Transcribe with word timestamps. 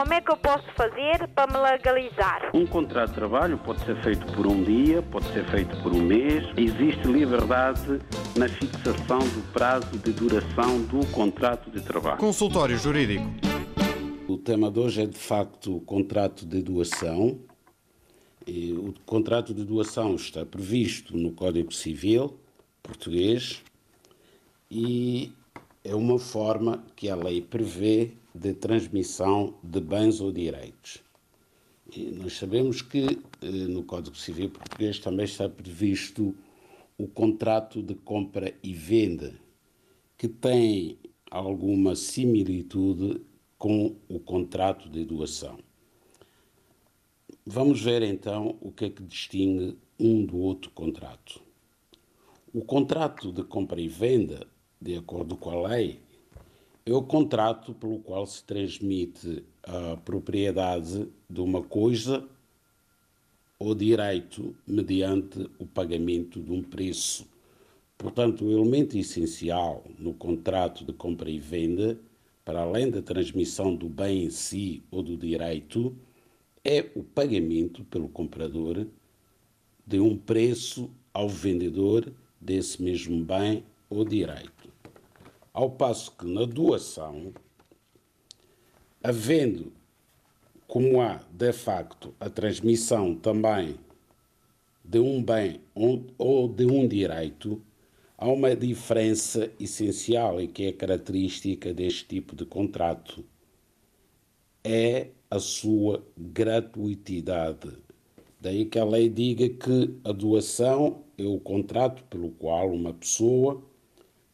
Como 0.00 0.14
é 0.14 0.20
que 0.22 0.32
eu 0.32 0.36
posso 0.38 0.64
fazer 0.74 1.28
para 1.34 1.52
me 1.52 1.58
legalizar? 1.58 2.50
Um 2.54 2.66
contrato 2.66 3.10
de 3.10 3.16
trabalho 3.16 3.58
pode 3.58 3.84
ser 3.84 4.02
feito 4.02 4.24
por 4.32 4.46
um 4.46 4.64
dia, 4.64 5.02
pode 5.02 5.30
ser 5.30 5.44
feito 5.50 5.76
por 5.82 5.92
um 5.92 6.00
mês. 6.00 6.42
Existe 6.56 7.06
liberdade 7.06 8.00
na 8.34 8.48
fixação 8.48 9.18
do 9.18 9.52
prazo 9.52 9.98
de 9.98 10.10
duração 10.14 10.80
do 10.84 11.06
contrato 11.08 11.70
de 11.70 11.82
trabalho. 11.82 12.16
Consultório 12.16 12.78
Jurídico. 12.78 13.26
O 14.26 14.38
tema 14.38 14.70
de 14.70 14.80
hoje 14.80 15.02
é 15.02 15.06
de 15.06 15.18
facto 15.18 15.76
o 15.76 15.80
contrato 15.82 16.46
de 16.46 16.62
doação. 16.62 17.38
E 18.46 18.72
o 18.72 18.94
contrato 19.04 19.52
de 19.52 19.66
doação 19.66 20.14
está 20.14 20.46
previsto 20.46 21.14
no 21.14 21.32
Código 21.32 21.74
Civil 21.74 22.40
português 22.82 23.62
e 24.70 25.30
é 25.84 25.94
uma 25.94 26.18
forma 26.18 26.82
que 26.96 27.10
a 27.10 27.14
lei 27.14 27.42
prevê 27.42 28.12
de 28.34 28.54
transmissão 28.54 29.54
de 29.62 29.80
bens 29.80 30.20
ou 30.20 30.32
direitos. 30.32 31.02
E 31.94 32.10
nós 32.12 32.34
sabemos 32.34 32.82
que 32.82 33.18
eh, 33.42 33.46
no 33.46 33.82
Código 33.82 34.16
Civil 34.16 34.50
Português 34.50 34.98
também 34.98 35.24
está 35.24 35.48
previsto 35.48 36.34
o 36.96 37.08
contrato 37.08 37.82
de 37.82 37.94
compra 37.94 38.54
e 38.62 38.72
venda, 38.72 39.34
que 40.16 40.28
tem 40.28 40.98
alguma 41.30 41.96
similitude 41.96 43.20
com 43.58 43.96
o 44.08 44.20
contrato 44.20 44.88
de 44.88 45.04
doação. 45.04 45.58
Vamos 47.44 47.82
ver 47.82 48.02
então 48.02 48.56
o 48.60 48.70
que 48.70 48.84
é 48.84 48.90
que 48.90 49.02
distingue 49.02 49.76
um 49.98 50.24
do 50.24 50.38
outro 50.38 50.70
contrato. 50.70 51.40
O 52.52 52.62
contrato 52.62 53.32
de 53.32 53.42
compra 53.42 53.80
e 53.80 53.88
venda, 53.88 54.46
de 54.80 54.96
acordo 54.96 55.36
com 55.36 55.50
a 55.50 55.68
lei, 55.68 56.00
é 56.90 56.94
o 56.94 57.02
contrato 57.02 57.72
pelo 57.72 58.00
qual 58.00 58.26
se 58.26 58.42
transmite 58.42 59.44
a 59.62 59.96
propriedade 59.98 61.06
de 61.28 61.40
uma 61.40 61.62
coisa 61.62 62.26
ou 63.58 63.74
direito 63.74 64.56
mediante 64.66 65.48
o 65.58 65.66
pagamento 65.66 66.40
de 66.40 66.50
um 66.50 66.62
preço. 66.62 67.28
Portanto, 67.96 68.44
o 68.44 68.50
elemento 68.50 68.96
essencial 68.98 69.84
no 69.98 70.14
contrato 70.14 70.84
de 70.84 70.92
compra 70.92 71.30
e 71.30 71.38
venda, 71.38 71.96
para 72.44 72.62
além 72.62 72.90
da 72.90 73.02
transmissão 73.02 73.76
do 73.76 73.88
bem 73.88 74.24
em 74.24 74.30
si 74.30 74.82
ou 74.90 75.02
do 75.02 75.16
direito, 75.16 75.94
é 76.64 76.90
o 76.96 77.04
pagamento 77.04 77.84
pelo 77.84 78.08
comprador 78.08 78.86
de 79.86 80.00
um 80.00 80.16
preço 80.16 80.90
ao 81.12 81.28
vendedor 81.28 82.12
desse 82.40 82.82
mesmo 82.82 83.22
bem 83.24 83.62
ou 83.88 84.04
direito. 84.04 84.79
Ao 85.52 85.68
passo 85.68 86.12
que 86.12 86.24
na 86.24 86.44
doação, 86.44 87.32
havendo 89.02 89.72
como 90.68 91.00
há 91.00 91.20
de 91.32 91.52
facto 91.52 92.14
a 92.20 92.30
transmissão 92.30 93.16
também 93.16 93.74
de 94.84 95.00
um 95.00 95.20
bem 95.20 95.60
ou 95.74 96.48
de 96.48 96.64
um 96.66 96.86
direito, 96.86 97.60
há 98.16 98.28
uma 98.28 98.54
diferença 98.54 99.50
essencial 99.58 100.40
e 100.40 100.46
que 100.46 100.66
é 100.66 100.72
característica 100.72 101.74
deste 101.74 102.04
tipo 102.06 102.36
de 102.36 102.44
contrato. 102.44 103.24
É 104.62 105.08
a 105.28 105.40
sua 105.40 106.04
gratuitidade. 106.16 107.76
Daí 108.40 108.66
que 108.66 108.78
a 108.78 108.84
lei 108.84 109.08
diga 109.08 109.48
que 109.48 109.98
a 110.04 110.12
doação 110.12 111.02
é 111.18 111.24
o 111.24 111.40
contrato 111.40 112.04
pelo 112.04 112.30
qual 112.30 112.70
uma 112.70 112.94
pessoa 112.94 113.68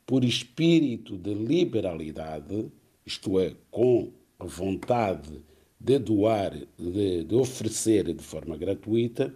por 0.06 0.24
espírito 0.24 1.18
de 1.18 1.34
liberalidade, 1.34 2.70
isto 3.04 3.40
é, 3.40 3.54
com 3.70 4.12
vontade 4.38 5.42
de 5.78 5.98
doar, 5.98 6.56
de, 6.78 7.24
de 7.24 7.34
oferecer 7.34 8.14
de 8.14 8.22
forma 8.22 8.56
gratuita, 8.56 9.34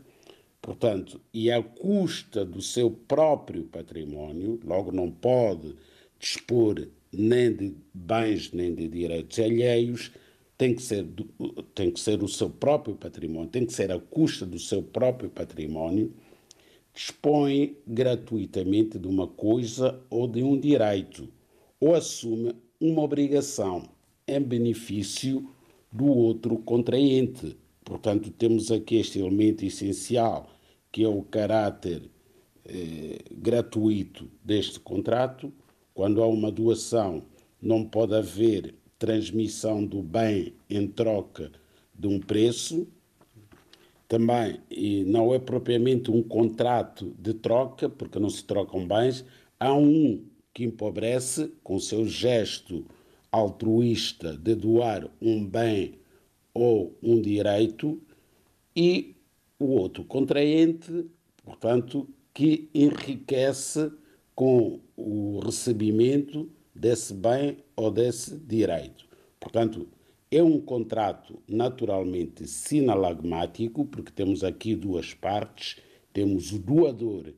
portanto, 0.63 1.21
e 1.35 1.51
à 1.51 1.61
custa 1.63 2.45
do 2.45 2.63
seu 2.63 2.91
próprio 2.91 3.65
património, 3.65 4.61
logo 4.65 4.93
não 4.93 5.11
pode 5.11 5.75
dispor 6.19 6.87
nem 7.13 7.53
de 7.53 7.75
bens 7.93 8.53
nem 8.53 8.75
de 8.75 8.87
direitos 8.87 9.39
alheios, 9.39 10.13
tem 10.57 10.75
que 10.75 10.83
ser, 10.83 11.07
tem 11.75 11.91
que 11.91 11.99
ser 11.99 12.23
o 12.23 12.29
seu 12.29 12.51
próprio 12.51 12.95
património, 12.95 13.49
tem 13.49 13.67
que 13.67 13.73
ser 13.73 13.91
à 13.91 13.99
custa 13.99 14.45
do 14.47 14.59
seu 14.59 14.83
próprio 14.83 15.31
património 15.31 16.13
dispõe 16.95 17.77
gratuitamente 17.87 18.99
de 18.99 19.07
uma 19.07 19.27
coisa 19.27 20.01
ou 20.11 20.27
de 20.27 20.43
um 20.43 20.59
direito, 20.59 21.29
ou 21.79 21.95
assume 21.95 22.55
uma 22.81 23.03
obrigação 23.03 23.89
em 24.27 24.41
benefício 24.41 25.49
do 25.93 26.07
outro 26.07 26.57
contraente. 26.59 27.57
Portanto, 27.85 28.31
temos 28.31 28.71
aqui 28.71 28.97
este 28.97 29.19
elemento 29.19 29.65
essencial, 29.65 30.49
que 30.93 31.05
é 31.05 31.09
o 31.09 31.23
caráter 31.23 32.03
eh, 32.65 33.19
gratuito 33.33 34.31
deste 34.45 34.79
contrato. 34.79 35.53
Quando 35.95 36.23
há 36.23 36.27
uma 36.27 36.53
doação, 36.53 37.25
não 37.61 37.85
pode 37.85 38.15
haver 38.15 38.75
transmissão 38.99 39.85
do 39.85 40.03
bem 40.03 40.55
em 40.69 40.87
troca 40.87 41.51
de 41.95 42.07
um 42.07 42.21
preço, 42.21 42.87
também 44.11 44.61
e 44.69 45.05
não 45.05 45.33
é 45.33 45.39
propriamente 45.39 46.11
um 46.11 46.21
contrato 46.21 47.15
de 47.17 47.33
troca, 47.33 47.89
porque 47.89 48.19
não 48.19 48.29
se 48.29 48.43
trocam 48.43 48.85
bens, 48.85 49.25
há 49.59 49.73
um 49.73 50.25
que 50.53 50.65
empobrece 50.65 51.53
com 51.63 51.79
seu 51.79 52.05
gesto 52.05 52.85
altruísta 53.31 54.37
de 54.37 54.57
doar 54.57 55.09
um 55.23 55.47
bem 55.47 56.01
ou 56.53 56.99
um 57.01 57.23
direito 57.23 58.03
e 58.75 59.15
o 59.61 59.67
outro 59.67 60.03
contraente, 60.03 61.07
portanto, 61.45 62.09
que 62.35 62.69
enriquece 62.75 63.93
com 64.35 64.81
o 64.97 65.39
recebimento 65.39 66.51
desse 66.75 67.15
bem 67.15 67.59
ou 67.77 67.93
desse 67.93 68.37
direito. 68.37 69.07
Portanto, 69.39 69.87
é 70.31 70.43
um 70.43 70.61
contrato 70.61 71.43
naturalmente 71.49 72.47
sinalagmático, 72.47 73.85
porque 73.85 74.13
temos 74.13 74.45
aqui 74.45 74.77
duas 74.77 75.13
partes. 75.13 75.77
Temos 76.13 76.53
o 76.53 76.59
doador, 76.59 77.33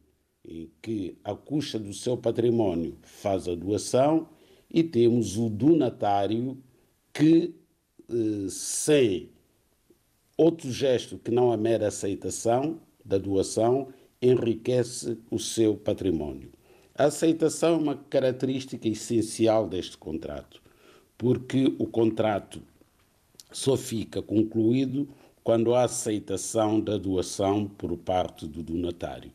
que, 0.83 1.17
à 1.25 1.35
custa 1.35 1.79
do 1.79 1.95
seu 1.95 2.17
património, 2.17 2.99
faz 3.03 3.49
a 3.49 3.55
doação, 3.55 4.29
e 4.71 4.83
temos 4.83 5.39
o 5.39 5.49
donatário, 5.49 6.59
que, 7.15 7.55
eh, 8.11 8.49
sem 8.49 9.31
outro 10.37 10.71
gesto 10.71 11.19
que 11.19 11.31
não 11.31 11.53
a 11.53 11.57
mera 11.57 11.89
aceitação 11.89 12.81
da 13.05 13.19
doação, 13.19 13.89
enriquece 14.21 15.19
o 15.31 15.39
seu 15.39 15.77
património. 15.77 16.51
A 16.95 17.05
aceitação 17.05 17.75
é 17.75 17.79
uma 17.79 17.97
característica 17.97 18.89
essencial 18.89 19.69
deste 19.69 19.97
contrato, 19.97 20.63
porque 21.17 21.75
o 21.79 21.87
contrato 21.87 22.63
só 23.53 23.77
fica 23.77 24.23
concluído 24.23 25.09
quando 25.45 25.75
há 25.75 25.85
aceitação 25.85 26.81
da 26.81 26.97
doação 26.97 27.67
por 27.67 27.97
parte 27.97 28.47
do 28.47 28.63
donatário. 28.63 29.33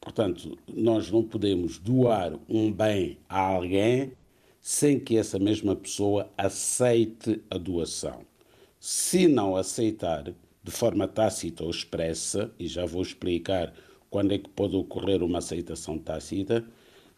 Portanto, 0.00 0.58
nós 0.66 1.10
não 1.10 1.22
podemos 1.22 1.78
doar 1.78 2.32
um 2.48 2.72
bem 2.72 3.18
a 3.28 3.38
alguém 3.38 4.12
sem 4.60 4.98
que 4.98 5.16
essa 5.16 5.38
mesma 5.38 5.76
pessoa 5.76 6.30
aceite 6.36 7.42
a 7.50 7.58
doação. 7.58 8.22
Se 8.78 9.28
não 9.28 9.56
aceitar, 9.56 10.32
de 10.62 10.70
forma 10.70 11.06
tácita 11.06 11.64
ou 11.64 11.70
expressa, 11.70 12.50
e 12.58 12.66
já 12.66 12.84
vou 12.86 13.02
explicar 13.02 13.74
quando 14.08 14.32
é 14.32 14.38
que 14.38 14.48
pode 14.48 14.76
ocorrer 14.76 15.22
uma 15.22 15.38
aceitação 15.38 15.98
tácita, 15.98 16.64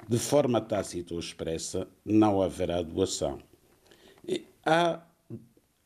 de 0.08 0.18
forma 0.18 0.60
tácita 0.60 1.14
ou 1.14 1.20
expressa, 1.20 1.88
não 2.04 2.42
haverá 2.42 2.82
doação. 2.82 3.38
Há 4.64 5.02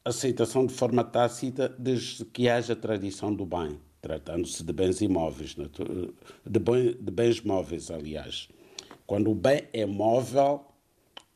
aceitação 0.06 0.64
de 0.64 0.73
forma 0.73 1.03
tácita 1.03 1.75
desde 1.76 2.25
que 2.25 2.49
haja 2.49 2.76
tradição 2.76 3.35
do 3.35 3.44
bem, 3.44 3.81
tratando-se 4.00 4.62
de 4.62 4.73
bens 4.73 5.00
imóveis, 5.00 5.56
de, 5.56 7.11
bens 7.11 7.41
móveis, 7.41 7.91
aliás. 7.91 8.49
Quando 9.05 9.32
o 9.32 9.35
bem 9.35 9.64
é 9.73 9.85
móvel, 9.85 10.64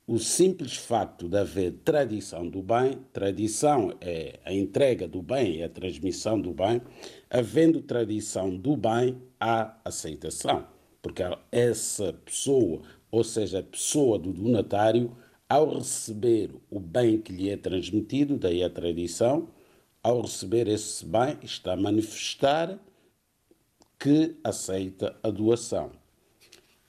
o 0.06 0.20
simples 0.20 0.76
facto 0.76 1.28
de 1.28 1.36
haver 1.36 1.80
tradição 1.84 2.48
do 2.48 2.62
bem, 2.62 2.98
tradição 3.12 3.92
é 4.00 4.38
a 4.44 4.52
entrega 4.52 5.08
do 5.08 5.20
bem, 5.20 5.62
é 5.62 5.64
a 5.64 5.68
transmissão 5.68 6.40
do 6.40 6.54
bem, 6.54 6.80
havendo 7.28 7.82
tradição 7.82 8.56
do 8.56 8.76
bem, 8.76 9.20
há 9.40 9.76
aceitação, 9.84 10.64
porque 11.02 11.24
essa 11.50 12.12
pessoa, 12.24 12.82
ou 13.10 13.24
seja, 13.24 13.58
a 13.58 13.64
pessoa 13.64 14.16
do 14.16 14.32
donatário, 14.32 15.16
ao 15.50 15.78
receber 15.78 16.54
o 16.70 16.78
bem 16.78 17.20
que 17.20 17.32
lhe 17.32 17.50
é 17.50 17.56
transmitido, 17.56 18.38
daí 18.38 18.62
a 18.62 18.70
tradição, 18.70 19.48
ao 20.00 20.20
receber 20.20 20.68
esse 20.68 21.04
bem, 21.04 21.38
está 21.42 21.72
a 21.72 21.76
manifestar 21.76 22.78
que 23.98 24.36
aceita 24.44 25.18
a 25.20 25.28
doação. 25.28 25.90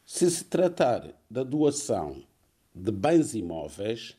Se 0.06 0.30
se 0.30 0.46
tratar 0.46 1.12
da 1.28 1.42
doação 1.42 2.22
de 2.76 2.92
bens 2.92 3.34
imóveis, 3.34 4.16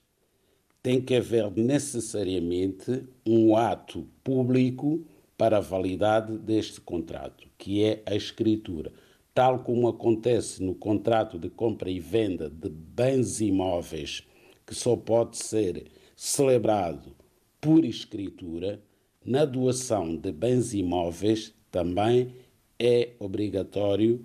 tem 0.83 1.01
que 1.01 1.15
haver 1.15 1.49
necessariamente 1.53 3.05
um 3.25 3.57
ato 3.57 4.09
público 4.25 5.07
para 5.39 5.59
a 5.59 5.61
validade 5.61 6.37
deste 6.37 6.81
contrato, 6.81 7.47
que 7.57 7.85
é 7.85 8.03
a 8.05 8.17
escritura. 8.17 8.93
Tal 9.33 9.61
como 9.61 9.87
acontece 9.87 10.61
no 10.61 10.75
contrato 10.75 11.39
de 11.39 11.49
compra 11.49 11.89
e 11.89 12.01
venda 12.01 12.51
de 12.51 12.69
bens 12.69 13.41
imóveis, 13.41 14.27
que 14.67 14.75
só 14.75 14.97
pode 14.97 15.37
ser 15.39 15.87
celebrado 16.17 17.15
por 17.61 17.85
escritura, 17.85 18.83
na 19.25 19.45
doação 19.45 20.17
de 20.17 20.33
bens 20.33 20.75
imóveis 20.75 21.55
também 21.71 22.35
é 22.79 23.11
obrigatório 23.19 24.25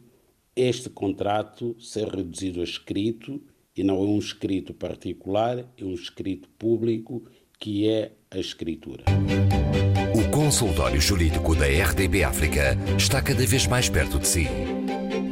este 0.58 0.90
contrato 0.90 1.76
ser 1.80 2.08
reduzido 2.08 2.62
a 2.62 2.64
escrito 2.64 3.40
e 3.76 3.84
não 3.84 3.98
é 3.98 4.08
um 4.08 4.18
escrito 4.18 4.74
particular, 4.74 5.60
é 5.60 5.84
um 5.84 5.94
escrito 5.94 6.50
público 6.58 7.24
que 7.60 7.88
é 7.88 8.14
a 8.32 8.40
escritura. 8.40 9.04
O 10.16 10.32
consultório 10.32 11.00
jurídico 11.00 11.56
da 11.56 11.68
RDB 11.68 12.24
África 12.24 12.76
está 12.98 13.22
cada 13.22 13.46
vez 13.46 13.68
mais 13.68 13.88
perto 13.88 14.18
de 14.18 14.28
si. 14.28 14.48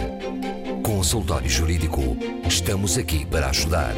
Consultório 0.82 1.48
Jurídico. 1.48 2.16
Estamos 2.46 2.98
aqui 2.98 3.24
para 3.24 3.48
ajudar. 3.48 3.94